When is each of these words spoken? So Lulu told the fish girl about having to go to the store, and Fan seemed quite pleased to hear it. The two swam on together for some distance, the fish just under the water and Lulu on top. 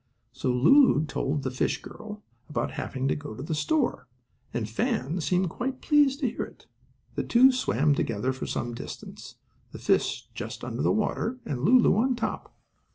So 0.31 0.49
Lulu 0.51 1.05
told 1.05 1.43
the 1.43 1.51
fish 1.51 1.79
girl 1.79 2.23
about 2.49 2.71
having 2.71 3.07
to 3.07 3.15
go 3.15 3.35
to 3.35 3.43
the 3.43 3.53
store, 3.53 4.07
and 4.51 4.67
Fan 4.67 5.21
seemed 5.21 5.51
quite 5.51 5.79
pleased 5.79 6.21
to 6.21 6.29
hear 6.31 6.41
it. 6.41 6.65
The 7.13 7.21
two 7.23 7.51
swam 7.51 7.89
on 7.89 7.93
together 7.93 8.33
for 8.33 8.47
some 8.47 8.73
distance, 8.73 9.35
the 9.71 9.77
fish 9.77 10.27
just 10.33 10.63
under 10.63 10.81
the 10.81 10.91
water 10.91 11.37
and 11.45 11.59
Lulu 11.61 11.95
on 11.97 12.15
top. 12.15 12.51